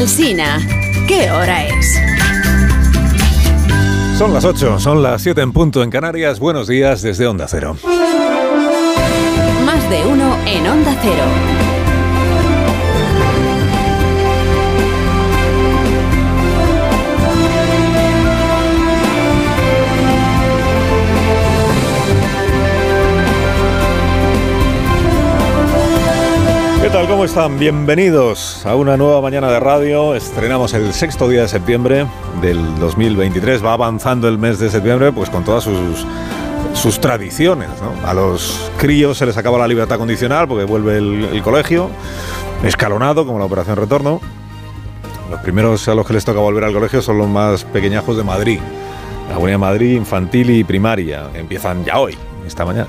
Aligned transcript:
Alsina, 0.00 0.58
¿qué 1.06 1.30
hora 1.30 1.66
es? 1.66 2.00
Son 4.16 4.32
las 4.32 4.46
8, 4.46 4.80
son 4.80 5.02
las 5.02 5.20
7 5.20 5.42
en 5.42 5.52
punto 5.52 5.82
en 5.82 5.90
Canarias. 5.90 6.40
Buenos 6.40 6.68
días 6.68 7.02
desde 7.02 7.26
Onda 7.26 7.46
Cero. 7.46 7.76
Más 9.66 9.90
de 9.90 10.06
uno 10.06 10.38
en 10.46 10.66
Onda 10.66 10.96
Cero. 11.02 11.59
Tal? 26.92 27.06
¿Cómo 27.06 27.24
están? 27.24 27.56
Bienvenidos 27.56 28.66
a 28.66 28.74
una 28.74 28.96
nueva 28.96 29.20
mañana 29.20 29.48
de 29.48 29.60
radio. 29.60 30.16
Estrenamos 30.16 30.74
el 30.74 30.92
sexto 30.92 31.28
día 31.28 31.42
de 31.42 31.48
septiembre 31.48 32.06
del 32.42 32.80
2023. 32.80 33.64
Va 33.64 33.74
avanzando 33.74 34.26
el 34.26 34.38
mes 34.38 34.58
de 34.58 34.70
septiembre 34.70 35.12
pues 35.12 35.30
con 35.30 35.44
todas 35.44 35.62
sus, 35.62 36.04
sus 36.74 37.00
tradiciones. 37.00 37.68
¿no? 37.80 38.08
A 38.08 38.12
los 38.12 38.72
críos 38.76 39.18
se 39.18 39.26
les 39.26 39.36
acaba 39.36 39.56
la 39.58 39.68
libertad 39.68 39.98
condicional 39.98 40.48
porque 40.48 40.64
vuelve 40.64 40.98
el, 40.98 41.24
el 41.26 41.42
colegio, 41.42 41.90
escalonado 42.64 43.24
como 43.24 43.38
la 43.38 43.44
operación 43.44 43.76
retorno. 43.76 44.20
Los 45.30 45.40
primeros 45.42 45.86
a 45.86 45.94
los 45.94 46.04
que 46.04 46.14
les 46.14 46.24
toca 46.24 46.40
volver 46.40 46.64
al 46.64 46.72
colegio 46.72 47.02
son 47.02 47.18
los 47.18 47.28
más 47.28 47.62
pequeñajos 47.62 48.16
de 48.16 48.24
Madrid. 48.24 48.58
La 49.28 49.34
Comunidad 49.34 49.54
de 49.54 49.58
Madrid, 49.58 49.96
infantil 49.96 50.50
y 50.50 50.64
primaria. 50.64 51.28
Empiezan 51.34 51.84
ya 51.84 52.00
hoy, 52.00 52.18
esta 52.44 52.64
mañana. 52.64 52.88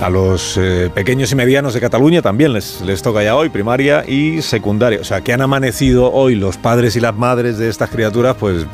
A 0.00 0.10
los 0.10 0.56
eh, 0.58 0.90
pequeños 0.94 1.30
y 1.32 1.34
medianos 1.36 1.72
de 1.72 1.80
Cataluña 1.80 2.20
también 2.20 2.52
les, 2.52 2.80
les 2.82 3.00
toca 3.00 3.22
ya 3.22 3.36
hoy 3.36 3.48
primaria 3.48 4.04
y 4.06 4.42
secundaria. 4.42 5.00
O 5.00 5.04
sea, 5.04 5.20
que 5.22 5.32
han 5.32 5.40
amanecido 5.40 6.12
hoy 6.12 6.34
los 6.34 6.56
padres 6.58 6.96
y 6.96 7.00
las 7.00 7.14
madres 7.16 7.58
de 7.58 7.68
estas 7.70 7.90
criaturas, 7.90 8.36
pues, 8.38 8.66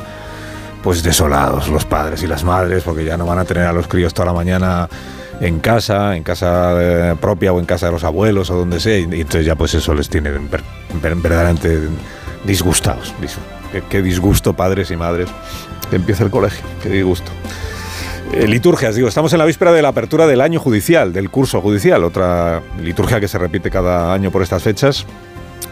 pues 0.82 1.02
desolados, 1.02 1.68
los 1.68 1.84
padres 1.84 2.22
y 2.22 2.26
las 2.26 2.42
madres, 2.42 2.82
porque 2.82 3.04
ya 3.04 3.16
no 3.16 3.26
van 3.26 3.38
a 3.38 3.44
tener 3.44 3.64
a 3.64 3.72
los 3.72 3.86
críos 3.86 4.14
toda 4.14 4.26
la 4.26 4.32
mañana 4.32 4.88
en 5.40 5.60
casa, 5.60 6.16
en 6.16 6.22
casa 6.22 6.72
eh, 6.80 7.14
propia 7.20 7.52
o 7.52 7.60
en 7.60 7.66
casa 7.66 7.86
de 7.86 7.92
los 7.92 8.02
abuelos 8.02 8.50
o 8.50 8.56
donde 8.56 8.80
sea. 8.80 8.98
Y, 8.98 9.02
entonces 9.04 9.44
ya 9.46 9.54
pues 9.56 9.74
eso 9.74 9.94
les 9.94 10.08
tiene 10.08 10.30
ver- 10.30 10.62
ver- 11.02 11.14
verdaderamente 11.16 11.80
disgustados. 12.44 13.14
Dis- 13.20 13.36
Qué, 13.70 13.82
qué 13.88 14.02
disgusto, 14.02 14.54
padres 14.54 14.90
y 14.90 14.96
madres, 14.96 15.28
que 15.90 15.96
empiece 15.96 16.24
el 16.24 16.30
colegio. 16.30 16.64
Qué 16.82 16.88
disgusto. 16.88 17.30
Eh, 18.32 18.46
liturgias, 18.46 18.94
digo, 18.94 19.08
estamos 19.08 19.32
en 19.32 19.40
la 19.40 19.44
víspera 19.44 19.72
de 19.72 19.82
la 19.82 19.88
apertura 19.88 20.26
del 20.28 20.40
año 20.40 20.60
judicial, 20.60 21.12
del 21.12 21.30
curso 21.30 21.60
judicial, 21.60 22.04
otra 22.04 22.62
liturgia 22.80 23.18
que 23.18 23.26
se 23.26 23.38
repite 23.38 23.70
cada 23.70 24.14
año 24.14 24.30
por 24.30 24.42
estas 24.42 24.62
fechas. 24.62 25.04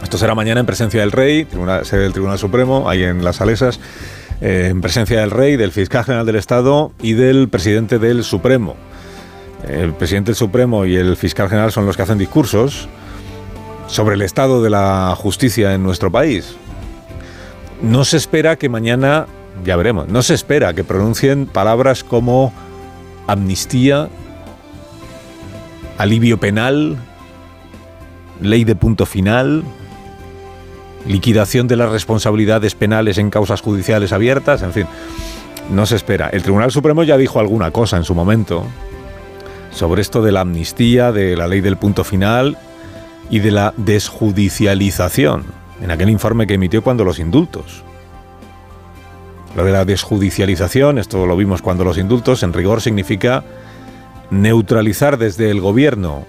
Esto 0.03 0.19
será 0.19 0.35
mañana 0.35 0.59
en 0.59 0.67
presencia 0.67 1.01
del 1.01 1.13
Rey, 1.13 1.47
sede 1.85 2.01
del 2.01 2.13
Tribunal 2.13 2.39
Supremo, 2.39 2.89
ahí 2.89 3.05
en 3.05 3.23
las 3.23 3.37
Salesas, 3.37 3.79
eh, 4.41 4.69
en 4.71 4.81
presencia 4.81 5.21
del 5.21 5.31
Rey, 5.31 5.57
del 5.57 5.71
Fiscal 5.71 6.05
General 6.05 6.27
del 6.27 6.35
Estado 6.35 6.91
y 7.01 7.13
del 7.13 7.49
Presidente 7.49 8.01
del 8.01 8.25
Supremo. 8.25 8.75
El 9.69 9.93
Presidente 9.93 10.31
del 10.31 10.37
Supremo 10.37 10.85
y 10.85 10.97
el 10.97 11.17
Fiscal 11.17 11.49
General 11.49 11.71
son 11.71 11.87
los 11.87 11.97
que 11.97 12.03
hacen 12.03 12.19
discursos 12.19 12.89
sobre 13.87 14.17
el 14.17 14.23
estado 14.23 14.63
de 14.63 14.71
la 14.71 15.15
justicia 15.17 15.75
en 15.75 15.85
nuestro 15.85 16.11
país. 16.11 16.57
No 17.83 18.05
se 18.05 18.17
espera 18.17 18.57
que 18.57 18.69
mañana, 18.69 19.27
ya 19.65 19.77
veremos, 19.77 20.09
no 20.09 20.23
se 20.23 20.35
espera 20.35 20.75
que 20.75 20.85
pronuncien 20.85 21.47
palabras 21.47 22.05
como 22.05 22.53
amnistía, 23.27 24.09
alivio 25.99 26.39
penal, 26.39 26.97
ley 28.41 28.65
de 28.65 28.77
punto 28.77 29.07
final, 29.07 29.65
liquidación 31.07 31.69
de 31.69 31.77
las 31.77 31.91
responsabilidades 31.91 32.75
penales 32.75 33.19
en 33.19 33.31
causas 33.31 33.61
judiciales 33.61 34.13
abiertas, 34.13 34.63
en 34.63 34.73
fin, 34.73 34.87
no 35.71 35.87
se 35.87 35.97
espera. 35.97 36.29
El 36.29 36.43
Tribunal 36.43 36.71
Supremo 36.71 37.03
ya 37.03 37.17
dijo 37.17 37.41
alguna 37.41 37.71
cosa 37.71 37.97
en 37.97 38.05
su 38.05 38.15
momento 38.15 38.65
sobre 39.71 40.03
esto 40.03 40.23
de 40.23 40.33
la 40.33 40.41
amnistía, 40.41 41.13
de 41.13 41.37
la 41.37 41.47
ley 41.47 41.61
del 41.61 41.77
punto 41.77 42.05
final 42.05 42.57
y 43.31 43.41
de 43.41 43.51
la 43.51 43.75
desjudicialización, 43.77 45.45
en 45.83 45.91
aquel 45.91 46.11
informe 46.11 46.47
que 46.47 46.55
emitió 46.55 46.83
cuando 46.83 47.05
los 47.05 47.19
indultos. 47.19 47.85
Lo 49.59 49.65
de 49.65 49.73
la 49.73 49.85
desjudicialización, 49.85 50.99
esto 50.99 51.27
lo 51.27 51.37
vimos 51.37 51.63
cuando 51.63 51.83
los 51.83 51.99
indultos, 51.99 52.45
en 52.45 52.53
rigor 52.53 52.81
significa 52.81 53.43
neutralizar 54.31 55.19
desde 55.19 55.51
el 55.51 55.61
gobierno 55.61 56.27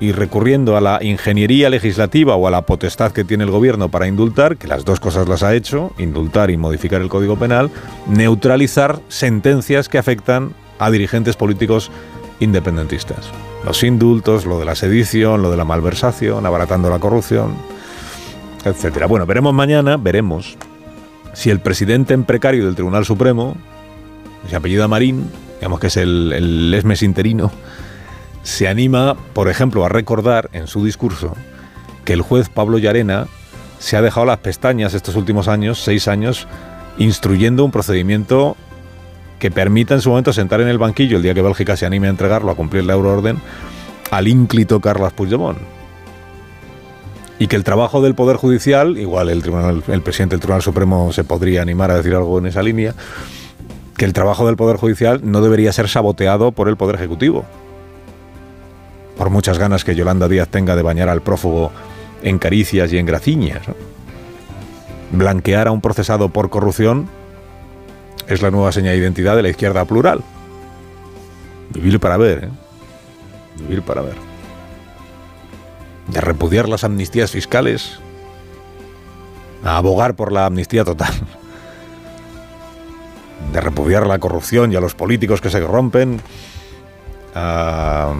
y 0.00 0.12
recurriendo 0.12 0.76
a 0.76 0.82
la 0.82 1.02
ingeniería 1.02 1.70
legislativa 1.70 2.36
o 2.36 2.46
a 2.46 2.50
la 2.50 2.66
potestad 2.66 3.12
que 3.12 3.24
tiene 3.24 3.44
el 3.44 3.50
gobierno 3.50 3.88
para 3.88 4.06
indultar, 4.06 4.58
que 4.58 4.68
las 4.68 4.84
dos 4.84 5.00
cosas 5.00 5.26
las 5.26 5.42
ha 5.42 5.54
hecho, 5.54 5.94
indultar 5.96 6.50
y 6.50 6.58
modificar 6.58 7.00
el 7.00 7.08
Código 7.08 7.38
Penal, 7.38 7.70
neutralizar 8.06 9.00
sentencias 9.08 9.88
que 9.88 9.96
afectan 9.96 10.52
a 10.78 10.90
dirigentes 10.90 11.36
políticos 11.36 11.90
independentistas. 12.38 13.30
Los 13.64 13.82
indultos, 13.82 14.44
lo 14.44 14.58
de 14.58 14.66
la 14.66 14.74
sedición, 14.74 15.40
lo 15.40 15.50
de 15.50 15.56
la 15.56 15.64
malversación, 15.64 16.44
abaratando 16.44 16.90
la 16.90 16.98
corrupción, 16.98 17.54
etcétera. 18.62 19.06
Bueno, 19.06 19.24
veremos 19.24 19.54
mañana, 19.54 19.96
veremos 19.96 20.58
si 21.38 21.50
el 21.50 21.60
presidente 21.60 22.14
en 22.14 22.24
precario 22.24 22.64
del 22.66 22.74
Tribunal 22.74 23.04
Supremo, 23.04 23.56
se 24.50 24.56
apellida 24.56 24.88
Marín, 24.88 25.30
digamos 25.60 25.78
que 25.78 25.86
es 25.86 25.96
el, 25.96 26.32
el 26.32 27.02
interino, 27.02 27.52
se 28.42 28.66
anima, 28.66 29.16
por 29.34 29.48
ejemplo, 29.48 29.84
a 29.84 29.88
recordar 29.88 30.50
en 30.52 30.66
su 30.66 30.84
discurso 30.84 31.36
que 32.04 32.12
el 32.12 32.22
juez 32.22 32.48
Pablo 32.48 32.78
Llarena 32.78 33.28
se 33.78 33.96
ha 33.96 34.02
dejado 34.02 34.26
las 34.26 34.38
pestañas 34.38 34.94
estos 34.94 35.14
últimos 35.14 35.46
años, 35.46 35.78
seis 35.78 36.08
años, 36.08 36.48
instruyendo 36.98 37.64
un 37.64 37.70
procedimiento 37.70 38.56
que 39.38 39.52
permita 39.52 39.94
en 39.94 40.00
su 40.00 40.10
momento 40.10 40.32
sentar 40.32 40.60
en 40.60 40.66
el 40.66 40.78
banquillo 40.78 41.18
el 41.18 41.22
día 41.22 41.34
que 41.34 41.42
Bélgica 41.42 41.76
se 41.76 41.86
anime 41.86 42.08
a 42.08 42.10
entregarlo, 42.10 42.50
a 42.50 42.56
cumplir 42.56 42.82
la 42.82 42.94
euroorden, 42.94 43.38
al 44.10 44.26
ínclito 44.26 44.80
Carles 44.80 45.12
Puigdemont. 45.12 45.77
Y 47.38 47.46
que 47.46 47.56
el 47.56 47.64
trabajo 47.64 48.02
del 48.02 48.14
Poder 48.14 48.36
Judicial, 48.36 48.98
igual 48.98 49.28
el, 49.28 49.42
tribunal, 49.42 49.82
el 49.86 50.02
presidente 50.02 50.34
del 50.34 50.40
Tribunal 50.40 50.62
Supremo 50.62 51.12
se 51.12 51.24
podría 51.24 51.62
animar 51.62 51.90
a 51.90 51.96
decir 51.96 52.14
algo 52.14 52.38
en 52.38 52.46
esa 52.46 52.62
línea, 52.62 52.94
que 53.96 54.04
el 54.04 54.12
trabajo 54.12 54.46
del 54.46 54.56
Poder 54.56 54.76
Judicial 54.76 55.20
no 55.22 55.40
debería 55.40 55.72
ser 55.72 55.88
saboteado 55.88 56.52
por 56.52 56.68
el 56.68 56.76
Poder 56.76 56.96
Ejecutivo. 56.96 57.44
Por 59.16 59.30
muchas 59.30 59.58
ganas 59.58 59.84
que 59.84 59.94
Yolanda 59.94 60.28
Díaz 60.28 60.48
tenga 60.48 60.76
de 60.76 60.82
bañar 60.82 61.08
al 61.08 61.22
prófugo 61.22 61.72
en 62.22 62.38
caricias 62.38 62.92
y 62.92 62.98
en 62.98 63.06
graciñas. 63.06 63.62
Blanquear 65.10 65.68
a 65.68 65.72
un 65.72 65.80
procesado 65.80 66.28
por 66.28 66.50
corrupción 66.50 67.08
es 68.28 68.42
la 68.42 68.50
nueva 68.50 68.72
seña 68.72 68.90
de 68.90 68.98
identidad 68.98 69.36
de 69.36 69.42
la 69.42 69.48
izquierda 69.48 69.84
plural. 69.84 70.22
Vivir 71.74 71.98
para 71.98 72.16
ver, 72.16 72.44
¿eh? 72.44 72.48
Vivir 73.60 73.82
para 73.82 74.02
ver. 74.02 74.27
De 76.08 76.20
repudiar 76.20 76.68
las 76.68 76.84
amnistías 76.84 77.30
fiscales 77.30 78.00
a 79.64 79.76
abogar 79.76 80.14
por 80.14 80.32
la 80.32 80.46
amnistía 80.46 80.84
total. 80.84 81.12
De 83.52 83.60
repudiar 83.60 84.06
la 84.06 84.18
corrupción 84.18 84.72
y 84.72 84.76
a 84.76 84.80
los 84.80 84.94
políticos 84.94 85.40
que 85.40 85.50
se 85.50 85.60
corrompen. 85.60 86.20
A 87.34 88.14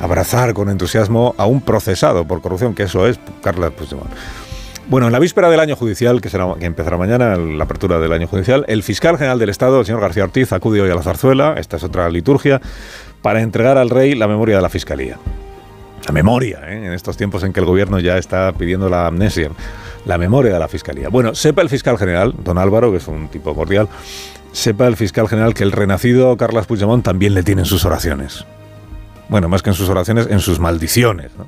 abrazar 0.00 0.54
con 0.54 0.70
entusiasmo 0.70 1.34
a 1.36 1.46
un 1.46 1.60
procesado 1.60 2.24
por 2.24 2.40
corrupción, 2.40 2.74
que 2.74 2.84
eso 2.84 3.06
es 3.06 3.20
Carla 3.42 3.70
Puigdemont. 3.70 4.10
Bueno, 4.88 5.06
en 5.06 5.12
la 5.12 5.18
víspera 5.18 5.50
del 5.50 5.60
año 5.60 5.76
judicial, 5.76 6.20
que, 6.20 6.30
que 6.30 6.66
empezará 6.66 6.96
mañana, 6.96 7.36
la 7.36 7.64
apertura 7.64 8.00
del 8.00 8.12
año 8.12 8.26
judicial, 8.26 8.64
el 8.66 8.82
fiscal 8.82 9.18
general 9.18 9.38
del 9.38 9.50
Estado, 9.50 9.78
el 9.78 9.86
señor 9.86 10.00
García 10.00 10.24
Ortiz, 10.24 10.52
acude 10.52 10.80
hoy 10.80 10.90
a 10.90 10.94
la 10.94 11.02
zarzuela, 11.02 11.54
esta 11.58 11.76
es 11.76 11.84
otra 11.84 12.08
liturgia, 12.08 12.60
para 13.22 13.40
entregar 13.40 13.78
al 13.78 13.90
rey 13.90 14.14
la 14.14 14.26
memoria 14.26 14.56
de 14.56 14.62
la 14.62 14.68
fiscalía. 14.68 15.18
La 16.06 16.12
memoria, 16.12 16.60
¿eh? 16.66 16.86
en 16.86 16.92
estos 16.92 17.16
tiempos 17.16 17.42
en 17.44 17.52
que 17.52 17.60
el 17.60 17.66
gobierno 17.66 18.00
ya 18.00 18.16
está 18.16 18.52
pidiendo 18.52 18.88
la 18.88 19.06
amnesia, 19.06 19.50
la 20.06 20.18
memoria 20.18 20.52
de 20.52 20.58
la 20.58 20.68
fiscalía. 20.68 21.08
Bueno, 21.08 21.34
sepa 21.34 21.62
el 21.62 21.68
fiscal 21.68 21.98
general, 21.98 22.34
don 22.42 22.58
Álvaro, 22.58 22.90
que 22.90 22.98
es 22.98 23.08
un 23.08 23.28
tipo 23.28 23.54
cordial, 23.54 23.88
sepa 24.52 24.86
el 24.86 24.96
fiscal 24.96 25.28
general 25.28 25.54
que 25.54 25.62
el 25.62 25.72
renacido 25.72 26.36
Carles 26.36 26.66
Puigdemont 26.66 27.04
también 27.04 27.34
le 27.34 27.42
tiene 27.42 27.62
en 27.62 27.66
sus 27.66 27.84
oraciones. 27.84 28.44
Bueno, 29.28 29.48
más 29.48 29.62
que 29.62 29.70
en 29.70 29.74
sus 29.74 29.88
oraciones, 29.88 30.26
en 30.28 30.40
sus 30.40 30.58
maldiciones. 30.58 31.30
¿no? 31.38 31.46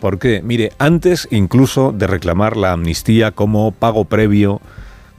Porque, 0.00 0.42
mire, 0.44 0.72
antes 0.78 1.26
incluso 1.30 1.92
de 1.92 2.06
reclamar 2.06 2.56
la 2.56 2.72
amnistía 2.72 3.32
como 3.32 3.72
pago 3.72 4.04
previo 4.04 4.60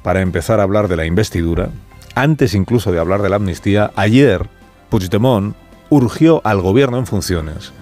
para 0.03 0.21
empezar 0.21 0.59
a 0.59 0.63
hablar 0.63 0.88
de 0.88 0.95
la 0.95 1.06
investidura, 1.06 1.69
antes 2.15 2.53
incluso 2.53 2.91
de 2.91 3.00
hablar 3.00 3.21
de 3.21 3.29
la 3.29 3.35
amnistía, 3.35 3.91
ayer 3.95 4.47
Puigdemont 4.89 5.56
urgió 5.89 6.41
al 6.44 6.61
gobierno 6.61 6.97
en 6.97 7.06
funciones 7.06 7.73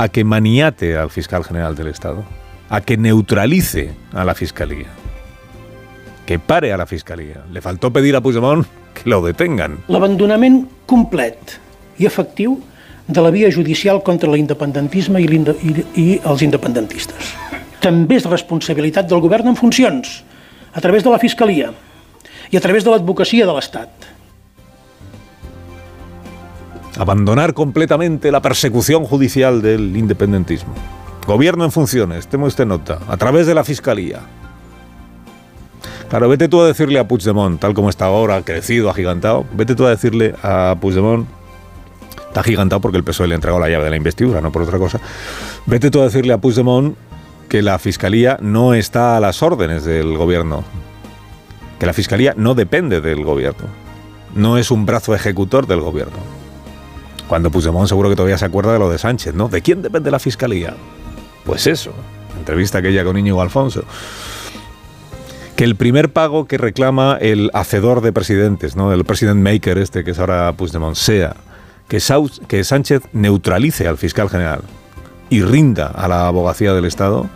a 0.00 0.08
que 0.08 0.24
maniate 0.24 0.96
al 0.96 1.10
fiscal 1.12 1.44
general 1.44 1.74
del 1.76 1.88
Estado, 1.92 2.24
a 2.70 2.80
que 2.80 2.96
neutralice 2.96 3.90
a 4.14 4.24
la 4.24 4.34
fiscalía, 4.34 4.88
que 6.24 6.38
pare 6.38 6.72
a 6.72 6.78
la 6.78 6.86
fiscalía. 6.86 7.44
Le 7.52 7.60
faltó 7.60 7.92
pedir 7.92 8.16
a 8.16 8.20
Puigdemont 8.22 8.64
que 8.94 9.10
lo 9.10 9.20
detengan. 9.20 9.78
L'abandonament 9.92 10.64
complet 10.88 11.58
i 12.00 12.06
efectiu 12.08 12.56
de 13.10 13.20
la 13.20 13.30
via 13.34 13.50
judicial 13.52 14.00
contra 14.06 14.30
l'independentisme 14.30 15.20
i, 15.20 15.26
l'inde- 15.28 15.56
i, 15.66 15.74
i 16.00 16.06
els 16.24 16.42
independentistes. 16.46 17.34
també 17.80 18.16
és 18.20 18.26
responsabilitat 18.28 19.06
del 19.08 19.20
govern 19.24 19.48
en 19.48 19.56
funcions, 19.56 20.22
a 20.76 20.80
través 20.84 21.02
de 21.04 21.08
la 21.10 21.18
Fiscalia 21.18 21.70
i 22.52 22.56
a 22.58 22.60
través 22.60 22.84
de 22.84 22.90
l'advocacia 22.92 23.46
de 23.48 23.52
l'Estat. 23.56 23.88
Abandonar 26.98 27.54
completamente 27.54 28.32
la 28.32 28.42
persecución 28.42 29.04
judicial 29.04 29.62
del 29.62 29.96
independentismo. 29.96 30.74
Gobierno 31.26 31.64
en 31.64 31.70
funciones, 31.70 32.26
temo 32.26 32.46
usted 32.46 32.66
nota, 32.66 32.98
a 33.08 33.16
través 33.16 33.46
de 33.46 33.54
la 33.54 33.62
Fiscalía. 33.62 34.20
Claro, 36.08 36.28
vete 36.28 36.48
tú 36.48 36.60
a 36.60 36.66
decirle 36.66 36.98
a 36.98 37.06
Puigdemont, 37.06 37.60
tal 37.60 37.72
como 37.72 37.88
está 37.88 38.06
ahora, 38.06 38.42
crecido, 38.42 38.90
agigantado, 38.90 39.46
vete 39.52 39.76
tú 39.76 39.86
a 39.86 39.90
decirle 39.90 40.34
a 40.42 40.74
Puigdemont, 40.80 41.28
está 42.26 42.40
agigantado 42.40 42.80
porque 42.80 42.98
el 42.98 43.04
PSOE 43.04 43.28
le 43.28 43.36
entregó 43.36 43.60
la 43.60 43.68
llave 43.68 43.84
de 43.84 43.90
la 43.90 43.96
investidura, 43.96 44.40
no 44.40 44.50
por 44.50 44.62
otra 44.62 44.78
cosa, 44.78 44.98
vete 45.66 45.88
tú 45.92 46.00
a 46.00 46.04
decirle 46.04 46.32
a 46.32 46.38
Puigdemont 46.38 46.96
que 47.48 47.62
la 47.62 47.78
Fiscalía 47.78 48.38
no 48.40 48.74
está 48.74 49.16
a 49.16 49.20
las 49.20 49.40
órdenes 49.40 49.84
del 49.84 50.16
gobierno, 50.16 50.64
que 51.78 51.86
la 51.86 51.92
Fiscalía 51.92 52.34
no 52.36 52.56
depende 52.56 53.00
del 53.00 53.22
gobierno, 53.22 53.68
no 54.34 54.58
es 54.58 54.72
un 54.72 54.86
brazo 54.86 55.14
ejecutor 55.14 55.68
del 55.68 55.80
gobierno. 55.80 56.39
Cuando 57.30 57.52
Puigdemont 57.52 57.86
seguro 57.86 58.08
que 58.08 58.16
todavía 58.16 58.38
se 58.38 58.44
acuerda 58.44 58.72
de 58.72 58.80
lo 58.80 58.90
de 58.90 58.98
Sánchez, 58.98 59.36
¿no? 59.36 59.46
¿De 59.46 59.62
quién 59.62 59.82
depende 59.82 60.10
la 60.10 60.18
Fiscalía? 60.18 60.74
Pues 61.44 61.68
eso, 61.68 61.92
entrevista 62.36 62.78
aquella 62.78 63.04
con 63.04 63.16
Íñigo 63.16 63.40
Alfonso. 63.40 63.84
Que 65.54 65.62
el 65.62 65.76
primer 65.76 66.12
pago 66.12 66.48
que 66.48 66.58
reclama 66.58 67.16
el 67.20 67.52
hacedor 67.54 68.00
de 68.00 68.12
presidentes, 68.12 68.74
¿no? 68.74 68.92
El 68.92 69.04
president 69.04 69.40
maker 69.40 69.78
este 69.78 70.02
que 70.02 70.10
es 70.10 70.18
ahora 70.18 70.52
Puigdemont, 70.54 70.96
sea 70.96 71.36
que, 71.86 72.02
que 72.48 72.64
Sánchez 72.64 73.02
neutralice 73.12 73.86
al 73.86 73.96
fiscal 73.96 74.28
general 74.28 74.62
y 75.28 75.42
rinda 75.42 75.86
a 75.86 76.08
la 76.08 76.26
abogacía 76.26 76.74
del 76.74 76.84
Estado, 76.84 77.30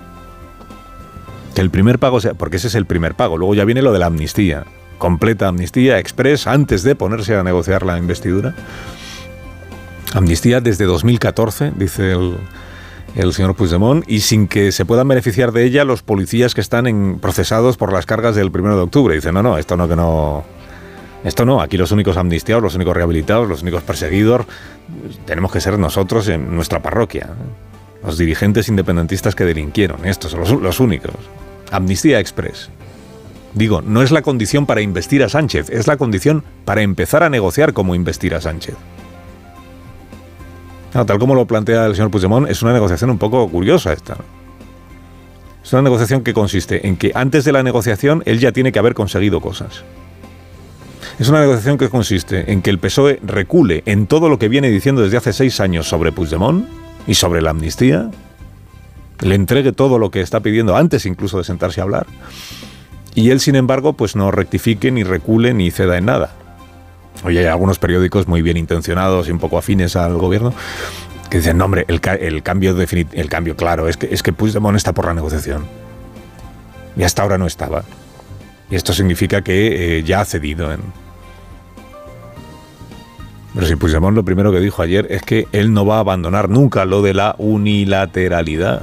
que 1.54 1.60
el 1.60 1.70
primer 1.70 2.00
pago 2.00 2.20
sea, 2.20 2.34
porque 2.34 2.56
ese 2.56 2.66
es 2.66 2.74
el 2.74 2.86
primer 2.86 3.14
pago, 3.14 3.38
luego 3.38 3.54
ya 3.54 3.64
viene 3.64 3.80
lo 3.80 3.92
de 3.92 4.00
la 4.00 4.06
amnistía, 4.06 4.64
completa 4.98 5.46
amnistía, 5.46 6.00
express, 6.00 6.48
antes 6.48 6.82
de 6.82 6.96
ponerse 6.96 7.36
a 7.36 7.44
negociar 7.44 7.86
la 7.86 7.96
investidura. 7.96 8.56
Amnistía 10.14 10.60
desde 10.60 10.84
2014, 10.84 11.72
dice 11.74 12.16
el, 13.16 13.32
señor 13.32 13.56
Puigdemont, 13.56 14.08
y 14.08 14.20
sin 14.20 14.46
que 14.46 14.70
se 14.70 14.84
puedan 14.84 15.08
beneficiar 15.08 15.50
de 15.50 15.64
ella 15.64 15.84
los 15.84 16.04
policías 16.04 16.54
que 16.54 16.60
están 16.60 17.18
procesados 17.20 17.76
por 17.76 17.92
las 17.92 18.06
cargas 18.06 18.36
del 18.36 18.48
1 18.48 18.76
de 18.76 18.82
octubre. 18.82 19.16
Dice, 19.16 19.32
no, 19.32 19.42
no, 19.42 19.58
esto 19.58 19.76
no 19.76 19.88
que 19.88 19.96
no... 19.96 20.44
Esto 21.24 21.44
no, 21.44 21.60
aquí 21.60 21.76
los 21.76 21.90
únicos 21.90 22.16
amnistiados, 22.16 22.62
los 22.62 22.76
únicos 22.76 22.94
rehabilitados, 22.94 23.48
los 23.48 23.62
únicos 23.62 23.82
perseguidos, 23.82 24.46
tenemos 25.24 25.50
que 25.50 25.60
ser 25.60 25.78
nosotros 25.78 26.28
en 26.28 26.54
nuestra 26.54 26.80
parroquia. 26.80 27.30
Los 28.04 28.16
dirigentes 28.16 28.68
independentistas 28.68 29.34
que 29.34 29.44
delinquieron, 29.44 30.04
estos 30.06 30.30
son 30.30 30.40
los, 30.40 30.50
los 30.52 30.80
únicos. 30.80 31.14
Amnistía 31.72 32.20
Express. 32.20 32.68
Digo, 33.54 33.82
no 33.82 34.02
es 34.02 34.12
la 34.12 34.22
condición 34.22 34.66
para 34.66 34.82
investir 34.82 35.24
a 35.24 35.28
Sánchez, 35.28 35.70
es 35.70 35.86
la 35.88 35.96
condición 35.96 36.44
para 36.64 36.82
empezar 36.82 37.22
a 37.24 37.30
negociar 37.30 37.72
cómo 37.72 37.94
investir 37.94 38.34
a 38.34 38.40
Sánchez 38.40 38.76
tal 40.94 41.18
como 41.18 41.34
lo 41.34 41.46
plantea 41.46 41.86
el 41.86 41.96
señor 41.96 42.10
Puigdemont, 42.10 42.48
es 42.48 42.62
una 42.62 42.72
negociación 42.72 43.10
un 43.10 43.18
poco 43.18 43.48
curiosa 43.48 43.92
esta. 43.92 44.16
Es 45.64 45.72
una 45.72 45.82
negociación 45.82 46.22
que 46.22 46.32
consiste 46.32 46.86
en 46.86 46.96
que 46.96 47.10
antes 47.14 47.44
de 47.44 47.52
la 47.52 47.62
negociación 47.62 48.22
él 48.26 48.38
ya 48.38 48.52
tiene 48.52 48.70
que 48.70 48.78
haber 48.78 48.94
conseguido 48.94 49.40
cosas. 49.40 49.82
Es 51.18 51.28
una 51.28 51.40
negociación 51.40 51.78
que 51.78 51.88
consiste 51.88 52.52
en 52.52 52.62
que 52.62 52.70
el 52.70 52.78
PSOE 52.78 53.18
recule 53.22 53.82
en 53.86 54.06
todo 54.06 54.28
lo 54.28 54.38
que 54.38 54.48
viene 54.48 54.70
diciendo 54.70 55.02
desde 55.02 55.16
hace 55.16 55.32
seis 55.32 55.60
años 55.60 55.88
sobre 55.88 56.12
Puigdemont 56.12 56.66
y 57.06 57.14
sobre 57.14 57.42
la 57.42 57.50
amnistía, 57.50 58.10
le 59.20 59.34
entregue 59.34 59.72
todo 59.72 59.98
lo 59.98 60.10
que 60.10 60.20
está 60.20 60.40
pidiendo 60.40 60.76
antes 60.76 61.06
incluso 61.06 61.38
de 61.38 61.44
sentarse 61.44 61.80
a 61.80 61.84
hablar, 61.84 62.06
y 63.14 63.30
él, 63.30 63.40
sin 63.40 63.54
embargo, 63.54 63.92
pues 63.92 64.16
no 64.16 64.30
rectifique, 64.30 64.90
ni 64.90 65.04
recule, 65.04 65.54
ni 65.54 65.70
ceda 65.70 65.98
en 65.98 66.06
nada. 66.06 66.34
Oye, 67.22 67.40
hay 67.40 67.46
algunos 67.46 67.78
periódicos 67.78 68.26
muy 68.26 68.42
bien 68.42 68.56
intencionados 68.56 69.28
y 69.28 69.30
un 69.30 69.38
poco 69.38 69.56
afines 69.56 69.96
al 69.96 70.16
gobierno 70.16 70.52
que 71.30 71.38
dicen, 71.38 71.58
no, 71.58 71.64
hombre, 71.64 71.84
el, 71.88 72.00
cambio 72.00 72.76
el 72.78 73.28
cambio 73.28 73.56
claro 73.56 73.88
es 73.88 73.96
que, 73.96 74.12
es 74.12 74.22
que 74.22 74.32
Puigdemont 74.32 74.76
está 74.76 74.92
por 74.92 75.06
la 75.06 75.14
negociación. 75.14 75.66
Y 76.96 77.02
hasta 77.02 77.22
ahora 77.22 77.38
no 77.38 77.46
estaba. 77.46 77.82
Y 78.70 78.76
esto 78.76 78.92
significa 78.92 79.42
que 79.42 79.98
eh, 79.98 80.02
ya 80.04 80.20
ha 80.20 80.24
cedido 80.24 80.72
en... 80.72 80.80
Pero 83.54 83.66
si 83.66 83.76
Puigdemont 83.76 84.14
lo 84.14 84.24
primero 84.24 84.52
que 84.52 84.60
dijo 84.60 84.82
ayer 84.82 85.06
es 85.10 85.22
que 85.22 85.48
él 85.52 85.72
no 85.72 85.86
va 85.86 85.96
a 85.96 86.00
abandonar 86.00 86.48
nunca 86.48 86.84
lo 86.84 87.02
de 87.02 87.14
la 87.14 87.34
unilateralidad. 87.38 88.82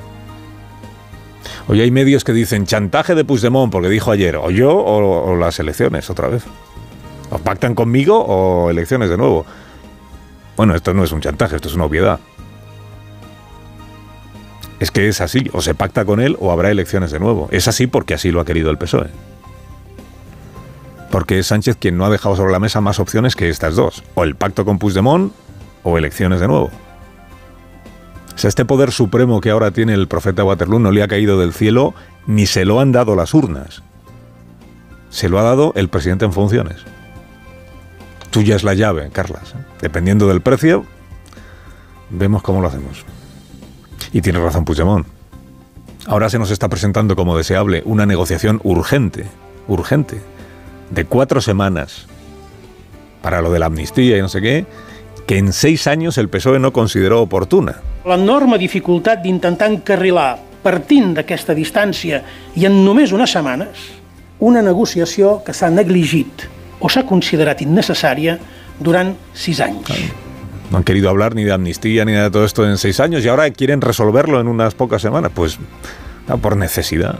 Hoy 1.68 1.82
hay 1.82 1.92
medios 1.92 2.24
que 2.24 2.34
dicen 2.34 2.66
chantaje 2.66 3.16
de 3.16 3.24
Puigdemont 3.24 3.72
porque 3.72 3.90
dijo 3.90 4.12
ayer, 4.12 4.36
o 4.36 4.50
yo 4.52 4.76
o 4.76 5.36
las 5.38 5.60
elecciones 5.60 6.10
otra 6.10 6.28
vez. 6.28 6.44
O 7.32 7.38
pactan 7.40 7.76
conmigo 7.76 8.20
o 8.20 8.70
elecciones 8.70 9.10
de 9.10 9.18
nuevo. 9.18 9.46
Bueno, 10.58 10.76
esto 10.76 10.94
no 10.94 11.04
es 11.04 11.12
un 11.12 11.22
chantaje, 11.22 11.56
esto 11.56 11.70
es 11.70 11.76
una 11.76 11.86
obviedad. 11.86 12.20
Es 14.80 14.92
que 14.92 15.08
es 15.08 15.22
así, 15.22 15.50
o 15.54 15.62
se 15.62 15.74
pacta 15.74 16.06
con 16.06 16.20
él 16.20 16.36
o 16.40 16.52
habrá 16.52 16.72
elecciones 16.72 17.12
de 17.12 17.20
nuevo. 17.20 17.48
Es 17.52 17.68
así 17.68 17.88
porque 17.88 18.14
así 18.14 18.32
lo 18.32 18.42
ha 18.42 18.46
querido 18.46 18.70
el 18.70 18.78
PSOE. 18.78 19.08
Porque 21.10 21.40
es 21.40 21.48
Sánchez 21.48 21.78
quien 21.78 21.98
no 21.98 22.06
ha 22.06 22.10
dejado 22.10 22.36
sobre 22.36 22.52
la 22.52 22.60
mesa 22.60 22.82
más 22.82 23.00
opciones 23.00 23.36
que 23.36 23.50
estas 23.50 23.76
dos. 23.76 24.04
O 24.16 24.24
el 24.24 24.36
pacto 24.36 24.66
con 24.66 24.78
Puigdemont 24.78 25.32
o 25.84 25.98
elecciones 25.98 26.42
de 26.42 26.48
nuevo. 26.48 26.70
O 28.36 28.38
sea, 28.38 28.50
este 28.50 28.66
poder 28.66 28.92
supremo 28.92 29.40
que 29.40 29.52
ahora 29.52 29.72
tiene 29.72 29.94
el 29.94 30.08
profeta 30.08 30.44
Waterloo 30.44 30.80
no 30.80 30.92
le 30.92 31.04
ha 31.04 31.08
caído 31.08 31.40
del 31.40 31.54
cielo 31.54 31.94
ni 32.28 32.46
se 32.46 32.66
lo 32.66 32.80
han 32.80 32.92
dado 32.92 33.16
las 33.16 33.34
urnas. 33.34 33.84
Se 35.10 35.30
lo 35.30 35.40
ha 35.40 35.44
dado 35.44 35.74
el 35.76 35.90
presidente 35.90 36.26
en 36.26 36.34
funciones 36.34 36.86
tuya 38.32 38.56
es 38.56 38.64
la 38.64 38.74
llave, 38.74 39.10
Carlas. 39.12 39.54
Dependiendo 39.82 40.28
del 40.28 40.42
precio, 40.42 40.86
vemos 42.10 42.42
cómo 42.42 42.62
lo 42.62 42.68
hacemos. 42.68 43.06
Y 44.12 44.22
tiene 44.22 44.40
razón 44.40 44.66
Puigdemont. 44.66 45.06
Ahora 46.08 46.30
se 46.30 46.40
nos 46.40 46.50
está 46.50 46.68
presentando 46.68 47.16
como 47.16 47.38
deseable 47.38 47.84
una 47.86 48.08
negociación 48.08 48.60
urgente, 48.64 49.26
urgente, 49.68 50.20
de 50.90 51.06
cuatro 51.06 51.42
semanas 51.42 52.08
para 53.22 53.42
lo 53.42 53.52
de 53.52 53.60
la 53.60 53.68
amnistía 53.68 54.18
y 54.18 54.22
no 54.22 54.30
sé 54.30 54.42
qué, 54.42 54.66
que 55.28 55.38
en 55.38 55.54
seis 55.54 55.86
años 55.86 56.18
el 56.18 56.28
PSOE 56.28 56.60
no 56.60 56.74
consideró 56.74 57.22
oportuna. 57.22 57.76
La 58.04 58.16
enorme 58.16 58.58
dificultat 58.58 59.22
d'intentar 59.22 59.70
encarrilar, 59.70 60.40
partint 60.66 61.14
d'aquesta 61.18 61.54
distància 61.54 62.24
i 62.58 62.66
en 62.66 62.82
només 62.86 63.14
unes 63.14 63.30
setmanes, 63.30 63.86
una 64.42 64.64
negociació 64.66 65.40
que 65.46 65.54
s'ha 65.54 65.70
negligit 65.70 66.50
o 66.82 66.90
s'ha 66.90 67.06
considerat 67.08 67.62
innecessària 67.62 68.38
durant 68.82 69.14
sis 69.34 69.62
anys. 69.62 70.12
No 70.72 70.78
han 70.78 70.84
querido 70.84 71.10
hablar 71.10 71.36
ni 71.36 71.44
de 71.44 71.54
amnistía 71.54 72.06
ni 72.06 72.14
de 72.14 72.32
todo 72.32 72.46
esto 72.46 72.68
en 72.68 72.78
seis 72.78 73.00
años 73.00 73.24
y 73.24 73.28
ahora 73.28 73.50
quieren 73.52 73.82
resolverlo 73.82 74.40
en 74.40 74.48
unas 74.48 74.74
pocas 74.74 75.02
semanas. 75.02 75.32
Pues 75.34 75.60
no, 76.28 76.38
por 76.38 76.58
necesidad. 76.58 77.20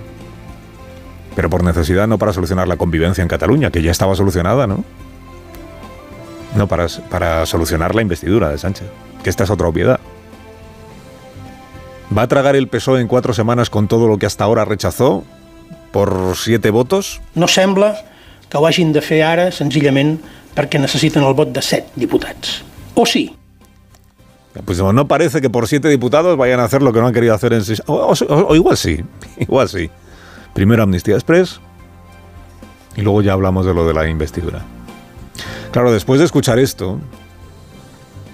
Pero 1.36 1.50
por 1.50 1.64
necesidad 1.64 2.08
no 2.08 2.18
para 2.18 2.34
solucionar 2.34 2.68
la 2.68 2.78
convivencia 2.78 3.22
en 3.22 3.28
Cataluña, 3.28 3.72
que 3.72 3.82
ya 3.82 3.92
estaba 3.92 4.16
solucionada, 4.16 4.68
¿no? 4.68 4.84
No 6.56 6.68
para, 6.68 6.88
para 7.10 7.46
solucionar 7.46 7.96
la 7.96 8.02
investidura 8.02 8.50
de 8.50 8.58
Sánchez, 8.58 8.88
que 9.24 9.30
esta 9.30 9.44
es 9.44 9.50
otra 9.50 9.68
obviedad. 9.68 10.00
¿Va 12.18 12.24
a 12.24 12.28
tragar 12.28 12.58
el 12.58 12.68
PSOE 12.68 13.00
en 13.00 13.08
cuatro 13.08 13.34
semanas 13.34 13.70
con 13.70 13.88
todo 13.88 14.08
lo 14.08 14.18
que 14.18 14.26
hasta 14.26 14.44
ahora 14.44 14.66
rechazó 14.66 15.24
por 15.92 16.36
siete 16.36 16.70
votos? 16.70 17.22
No 17.36 17.48
sembla 17.48 18.11
que 18.52 18.58
ho 18.58 18.68
hagin 18.68 18.92
de 18.92 19.00
fer 19.00 19.22
ara 19.24 19.48
senzillament 19.56 20.18
perquè 20.52 20.80
necessiten 20.82 21.24
el 21.24 21.36
vot 21.38 21.54
de 21.56 21.64
set 21.64 21.94
diputats. 21.96 22.60
O 23.00 23.06
sí. 23.08 23.30
Pues 24.66 24.80
no 24.80 25.08
parece 25.08 25.40
que 25.40 25.50
por 25.50 25.70
siete 25.70 25.88
diputados 25.88 26.36
vayan 26.36 26.60
a 26.60 26.66
hacer 26.66 26.82
lo 26.82 26.92
que 26.92 27.00
no 27.00 27.08
han 27.08 27.14
querido 27.14 27.34
hacer 27.34 27.54
en 27.54 27.64
seis... 27.64 27.82
O, 27.86 27.94
o, 27.96 28.14
o 28.28 28.56
igual 28.56 28.76
sí, 28.76 29.00
igual 29.38 29.70
sí. 29.70 29.90
Primero 30.54 30.84
Amnistía 30.84 31.16
Express 31.16 31.62
y 32.98 33.02
luego 33.02 33.22
ya 33.22 33.32
hablamos 33.32 33.66
de 33.66 33.74
lo 33.74 33.88
de 33.88 33.94
la 33.94 34.10
investidura. 34.10 34.62
Claro, 35.72 35.94
después 35.94 36.20
de 36.20 36.26
escuchar 36.26 36.60
esto, 36.60 37.00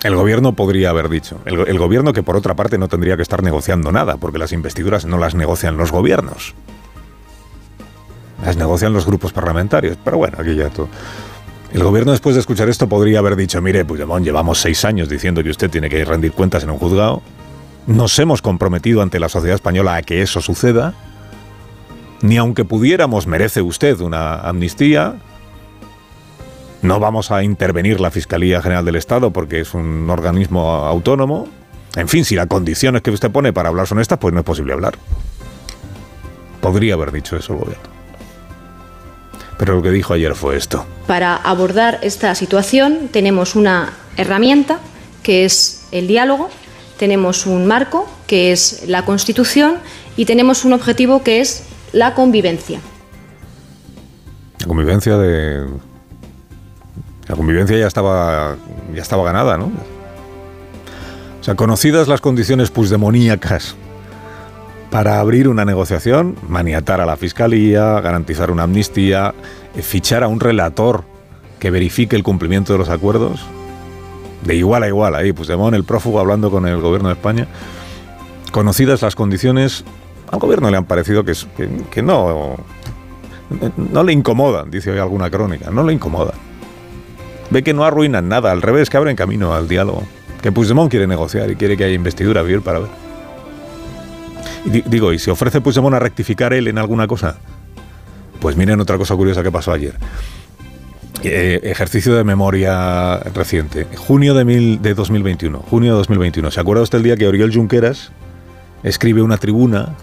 el 0.04 0.16
gobierno 0.16 0.54
podría 0.54 0.90
haber 0.90 1.10
dicho, 1.10 1.40
el, 1.46 1.68
el, 1.68 1.78
gobierno 1.78 2.14
que 2.14 2.24
por 2.24 2.36
otra 2.36 2.56
parte 2.56 2.80
no 2.80 2.88
tendría 2.88 3.16
que 3.16 3.22
estar 3.22 3.44
negociando 3.44 3.92
nada, 3.92 4.18
porque 4.18 4.40
las 4.40 4.54
investiduras 4.54 5.06
no 5.06 5.20
las 5.20 5.36
negocian 5.36 5.78
los 5.78 5.92
gobiernos 5.92 6.56
las 8.48 8.56
negocian 8.56 8.94
los 8.94 9.06
grupos 9.06 9.34
parlamentarios. 9.34 9.98
Pero 10.02 10.18
bueno, 10.18 10.38
aquí 10.40 10.56
ya 10.56 10.70
todo. 10.70 10.88
El 11.74 11.84
gobierno 11.84 12.14
después 12.14 12.34
de 12.34 12.40
escuchar 12.40 12.70
esto 12.70 12.88
podría 12.88 13.20
haber 13.20 13.36
dicho, 13.36 13.62
mire, 13.62 13.84
Puigdemont, 13.84 14.24
llevamos 14.24 14.60
seis 14.62 14.86
años 14.86 15.10
diciendo 15.10 15.44
que 15.44 15.50
usted 15.50 15.70
tiene 15.70 15.90
que 15.90 16.06
rendir 16.06 16.32
cuentas 16.32 16.64
en 16.64 16.70
un 16.70 16.78
juzgado. 16.78 17.22
Nos 17.88 18.18
hemos 18.20 18.42
comprometido 18.42 19.02
ante 19.02 19.20
la 19.20 19.28
sociedad 19.28 19.56
española 19.56 19.96
a 19.96 20.02
que 20.02 20.22
eso 20.22 20.40
suceda. 20.40 20.94
Ni 22.22 22.38
aunque 22.38 22.64
pudiéramos, 22.64 23.28
merece 23.28 23.62
usted 23.62 24.00
una 24.00 24.36
amnistía. 24.36 25.16
No 26.82 27.02
vamos 27.02 27.32
a 27.32 27.44
intervenir 27.44 28.00
la 28.00 28.12
Fiscalía 28.12 28.62
General 28.62 28.86
del 28.86 28.96
Estado 28.96 29.32
porque 29.32 29.60
es 29.60 29.74
un 29.74 30.10
organismo 30.10 30.72
autónomo. 30.86 31.50
En 31.98 32.08
fin, 32.08 32.24
si 32.24 32.36
las 32.36 32.48
condiciones 32.48 33.02
que 33.02 33.12
usted 33.12 33.30
pone 33.30 33.52
para 33.52 33.68
hablar 33.68 33.88
son 33.88 34.00
estas, 34.00 34.20
pues 34.20 34.34
no 34.34 34.40
es 34.40 34.46
posible 34.46 34.72
hablar. 34.72 34.98
Podría 36.62 36.94
haber 36.94 37.12
dicho 37.12 37.36
eso 37.36 37.52
el 37.52 37.60
gobierno. 37.60 37.97
Pero 39.58 39.76
lo 39.76 39.82
que 39.82 39.92
dijo 39.92 40.14
ayer 40.14 40.36
fue 40.36 40.56
esto. 40.56 40.86
Para 41.08 41.36
abordar 41.36 42.00
esta 42.02 42.36
situación 42.36 43.10
tenemos 43.12 43.56
una 43.56 43.94
herramienta 44.18 44.80
que 45.24 45.46
es 45.46 45.88
el 45.92 46.08
diálogo, 46.08 46.50
tenemos 46.98 47.46
un 47.46 47.66
marco 47.66 48.08
que 48.28 48.52
es 48.52 48.84
la 48.88 49.06
Constitución 49.06 49.78
y 50.16 50.26
tenemos 50.26 50.66
un 50.66 50.74
objetivo 50.74 51.24
que 51.24 51.42
es 51.42 51.64
la 51.92 52.14
convivencia. 52.14 52.80
La 54.60 54.68
convivencia 54.68 55.18
de. 55.18 55.66
La 57.28 57.36
convivencia 57.36 57.78
ya 57.78 57.88
estaba, 57.88 58.56
ya 58.94 59.02
estaba 59.02 59.24
ganada, 59.24 59.58
¿no? 59.58 59.66
O 61.40 61.44
sea, 61.44 61.56
conocidas 61.56 62.08
las 62.08 62.22
condiciones 62.22 62.72
pusdemoníacas 62.72 63.76
para 64.98 65.20
abrir 65.20 65.48
una 65.48 65.64
negociación, 65.64 66.36
maniatar 66.50 67.02
a 67.02 67.06
la 67.06 67.18
fiscalía, 67.18 68.02
garantizar 68.02 68.50
una 68.50 68.64
amnistía, 68.64 69.36
eh, 69.76 69.84
fichar 69.84 70.24
a 70.24 70.28
un 70.28 70.40
relator 70.40 71.04
que 71.60 71.70
verifique 71.70 72.16
el 72.16 72.24
cumplimiento 72.24 72.74
de 72.74 72.80
los 72.80 72.90
acuerdos, 72.90 73.46
de 74.44 74.56
igual 74.56 74.82
a 74.82 74.88
igual, 74.88 75.14
ahí, 75.14 75.34
Puigdemont, 75.34 75.76
el 75.76 75.84
prófugo, 75.84 76.20
hablando 76.20 76.50
con 76.50 76.68
el 76.68 76.82
gobierno 76.82 77.10
de 77.10 77.14
España. 77.14 77.46
Conocidas 78.52 79.04
las 79.04 79.16
condiciones, 79.16 79.86
al 80.32 80.40
gobierno 80.40 80.72
le 80.72 80.78
han 80.78 80.86
parecido 80.86 81.24
que, 81.24 82.02
no, 82.02 82.56
no 83.78 84.04
le 84.04 84.14
incomodan, 84.14 84.72
dice 84.72 84.90
hoy 84.90 84.98
alguna 84.98 85.30
crónica, 85.30 85.70
no 85.70 85.84
le 85.84 85.94
incomodan. 85.94 86.40
Ve 87.52 87.62
que 87.62 87.76
no 87.76 87.86
arruinan 87.86 88.30
nada, 88.30 88.52
al 88.52 88.64
revés, 88.64 88.90
que 88.90 88.98
abren 88.98 89.16
camino 89.16 89.54
al 89.54 89.68
diálogo. 89.68 90.02
Que 90.42 90.52
Puigdemont 90.52 90.90
quiere 90.90 91.06
negociar 91.06 91.52
y 91.52 91.56
quiere 91.56 91.78
que 91.78 91.84
haya 91.84 91.94
investidura, 91.94 92.42
vivir 92.42 92.64
para 92.64 92.80
ver. 92.80 93.07
Digo, 94.66 95.14
¿y 95.14 95.20
si 95.20 95.30
ofrece 95.30 95.62
Puigdemont 95.62 95.96
a 95.96 96.00
rectificar 96.00 96.54
él 96.54 96.68
en 96.68 96.78
alguna 96.78 97.08
cosa? 97.08 97.38
Pues 98.40 98.56
miren 98.56 98.80
otra 98.80 98.98
cosa 98.98 99.16
curiosa 99.16 99.44
que 99.44 99.52
pasó 99.52 99.72
ayer. 99.72 99.96
Eh, 101.24 101.62
ejercicio 101.64 102.16
de 102.16 102.24
memoria 102.24 103.18
reciente. 103.34 103.88
Junio 103.96 104.34
de, 104.34 104.46
mil, 104.46 104.82
de 104.82 104.94
2021. 104.94 105.60
Junio 105.60 105.92
de 105.94 105.98
2021. 105.98 106.52
¿Se 106.52 106.60
acuerda 106.60 106.84
usted 106.84 107.00
el 107.00 107.04
día 107.04 107.18
que 107.18 107.28
Oriol 107.28 107.54
Junqueras 107.54 108.12
escribe 108.84 109.22
una 109.22 109.38
tribuna 109.38 109.96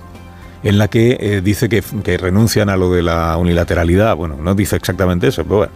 en 0.64 0.78
la 0.78 0.88
que 0.88 1.16
eh, 1.20 1.40
dice 1.42 1.68
que, 1.68 1.82
que, 2.02 2.16
renuncian 2.16 2.68
a 2.68 2.76
lo 2.76 2.90
de 2.92 3.02
la 3.02 3.36
unilateralidad? 3.36 4.16
Bueno, 4.16 4.36
no 4.42 4.54
dice 4.54 4.76
exactamente 4.76 5.28
eso, 5.28 5.44
pero 5.44 5.58
bueno, 5.58 5.72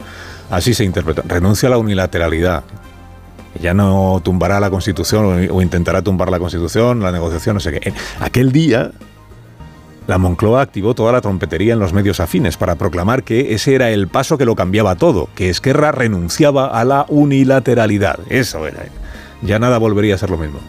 así 0.51 0.75
se 0.75 0.85
interpreta. 0.85 1.23
Renuncia 1.27 1.69
a 1.69 1.71
la 1.71 1.79
unilateralidad. 1.79 2.65
Ya 3.61 3.75
no 3.75 4.21
tumbará 4.25 4.61
la 4.61 4.71
Constitución 4.71 5.49
o 5.51 5.63
intentará 5.63 6.03
tumbar 6.03 6.31
la 6.31 6.39
Constitución, 6.39 7.01
la 7.01 7.11
negociación, 7.11 7.55
no 7.55 7.61
sé 7.61 7.81
qué. 7.81 7.93
Aquel 8.21 8.53
día 8.53 8.93
la 10.09 10.17
Moncloa 10.17 10.63
activó 10.63 10.95
toda 10.95 11.13
la 11.13 11.21
trompetería 11.21 11.75
en 11.75 11.81
los 11.81 11.93
medios 11.93 12.19
afines 12.19 12.57
para 12.57 12.77
proclamar 12.77 13.25
que 13.25 13.53
ese 13.53 13.75
era 13.75 13.91
el 13.91 14.09
paso 14.09 14.39
que 14.39 14.47
lo 14.47 14.57
cambiaba 14.57 14.97
todo, 14.97 15.29
que 15.35 15.51
Esquerra 15.51 15.93
renunciaba 15.93 16.67
a 16.67 16.83
la 16.85 17.05
unilateralidad. 17.11 18.19
Eso 18.31 18.67
era. 18.67 18.87
Ya 19.43 19.59
nada 19.59 19.77
volvería 19.77 20.15
a 20.15 20.19
ser 20.19 20.31
lo 20.31 20.39
mismo. 20.39 20.61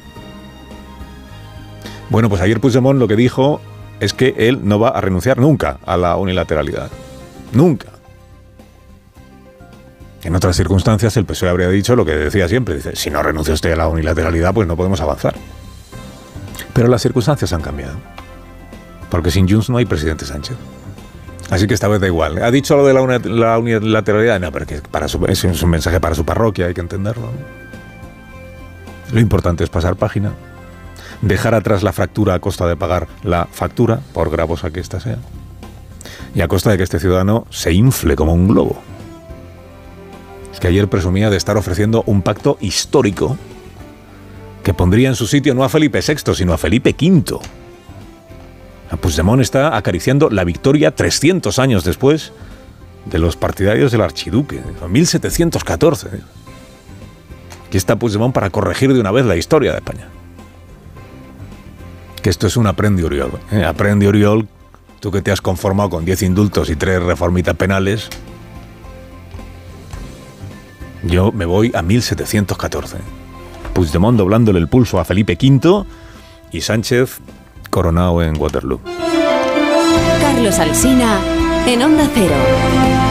Bueno, 2.10 2.27
pues 2.27 2.41
ayer 2.41 2.60
Puigdemont 2.60 3.00
lo 3.00 3.08
que 3.08 3.15
dijo 3.15 3.62
es 4.01 4.13
que 4.13 4.36
él 4.38 4.60
no 4.63 4.77
va 4.77 4.89
a 4.89 5.00
renunciar 5.00 5.38
nunca 5.38 5.79
a 5.86 5.96
la 5.96 6.17
unilateralidad. 6.17 6.89
Nunca. 7.53 7.99
En 10.23 10.35
otras 10.35 10.55
circunstancias 10.55 11.15
el 11.17 11.25
PSOE 11.25 11.49
habría 11.49 11.69
dicho 11.69 11.95
lo 11.95 12.05
que 12.05 12.15
decía 12.15 12.47
siempre, 12.47 12.75
dice, 12.75 12.95
si 12.95 13.09
no 13.09 13.23
renuncia 13.23 13.53
usted 13.53 13.71
a 13.71 13.75
la 13.75 13.88
unilateralidad, 13.88 14.53
pues 14.53 14.67
no 14.67 14.75
podemos 14.75 14.99
avanzar. 15.01 15.35
Pero 16.73 16.88
las 16.88 17.01
circunstancias 17.01 17.53
han 17.53 17.61
cambiado 17.61 17.97
porque 19.09 19.31
sin 19.31 19.49
Junts 19.49 19.69
no 19.69 19.77
hay 19.77 19.85
presidente 19.85 20.25
Sánchez. 20.25 20.55
Así 21.49 21.65
que 21.65 21.73
esta 21.73 21.88
vez 21.88 21.99
da 21.99 22.07
igual. 22.07 22.41
Ha 22.43 22.51
dicho 22.51 22.77
lo 22.77 22.85
de 22.85 22.93
la, 22.93 23.57
unilateralidad, 23.57 24.39
no, 24.39 24.51
pero 24.51 24.65
es 25.27 25.43
un 25.43 25.69
mensaje 25.69 25.99
para 25.99 26.13
su 26.13 26.23
parroquia, 26.23 26.67
hay 26.67 26.73
que 26.75 26.81
entenderlo. 26.81 27.31
Lo 29.11 29.19
importante 29.19 29.63
es 29.63 29.71
pasar 29.71 29.95
página, 29.95 30.33
dejar 31.23 31.55
atrás 31.55 31.81
la 31.81 31.91
fractura 31.91 32.35
a 32.35 32.39
costa 32.39 32.67
de 32.67 32.75
pagar 32.75 33.07
la 33.23 33.47
factura, 33.51 33.99
por 34.13 34.29
gravosa 34.29 34.69
que 34.69 34.79
ésta 34.79 34.99
sea, 34.99 35.17
y 36.35 36.41
a 36.41 36.47
costa 36.47 36.69
de 36.69 36.77
que 36.77 36.83
este 36.83 36.99
ciudadano 36.99 37.47
se 37.49 37.73
infle 37.73 38.15
como 38.15 38.33
un 38.33 38.47
globo. 38.47 38.79
Es 40.53 40.60
que 40.60 40.68
ayer 40.68 40.88
presumía 40.89 41.29
de 41.29 41.38
estar 41.38 41.58
ofreciendo 41.58 42.03
un 42.06 42.22
pacto 42.22 42.58
histórico 42.60 43.38
que 44.63 44.74
pondría 44.74 45.10
en 45.10 45.15
su 45.15 45.27
sitio 45.27 45.53
no 45.53 45.63
a 45.63 45.70
Felipe 45.70 46.01
VI, 46.01 46.34
sino 46.34 46.53
a 46.53 46.58
Felipe 46.58 46.96
V 47.00 47.39
Puigdemont 48.98 49.41
está 49.41 49.77
acariciando 49.77 50.29
la 50.29 50.44
victoria 50.44 50.96
300 50.96 51.60
años 51.60 51.84
después 51.84 52.32
de 53.06 53.20
los 53.20 53.36
partidarios 53.36 53.91
del 53.91 54.01
archiduque, 54.01 54.62
1714. 54.88 56.08
Aquí 57.68 57.77
está 57.77 57.98
Puigdemont 57.98 58.34
para 58.34 58.50
corregir 58.50 58.94
de 58.94 59.00
una 59.00 59.12
vez 59.12 59.25
la 59.25 59.36
historia 59.36 59.72
de 59.72 59.77
España. 59.77 60.10
Que 62.22 62.29
esto 62.29 62.48
es 62.48 62.58
un 62.58 62.68
aprende 62.68 63.03
Oriol. 63.03 63.32
¿eh? 63.51 63.63
Aprende 63.63 64.08
Oriol, 64.08 64.48
tú 65.00 65.12
que 65.12 65.22
te 65.22 65.32
has 65.32 65.39
conformado 65.39 65.91
con 65.91 66.03
10 66.03 66.24
indultos 66.24 66.70
y 66.70 66.75
3 66.75 67.03
reformitas 67.03 67.56
penales. 67.56 68.10
Yo 71.03 71.32
me 71.32 71.46
voy 71.46 71.72
a 71.74 71.82
1714. 71.82 72.98
Puigdemont 73.74 74.18
doblándole 74.18 74.60
el 74.60 74.68
pulso 74.68 75.00
a 75.00 75.06
Felipe 75.06 75.38
V 75.41 75.86
y 76.51 76.62
Sánchez 76.62 77.20
coronado 77.70 78.22
en 78.22 78.39
Waterloo. 78.39 78.82
Carlos 80.22 80.60
Alsina 80.60 81.20
en 81.65 81.82
Onda 81.84 82.10
Cero. 82.13 83.09